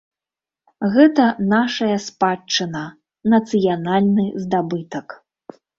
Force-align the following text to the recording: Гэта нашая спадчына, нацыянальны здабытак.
Гэта 0.95 1.25
нашая 1.53 1.93
спадчына, 2.07 2.83
нацыянальны 3.37 4.31
здабытак. 4.45 5.07